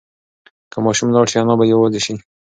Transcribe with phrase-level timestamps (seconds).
[0.71, 2.15] که ماشوم لاړ شي انا به یوازې شي.